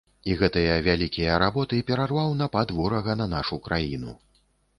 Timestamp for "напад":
2.41-2.73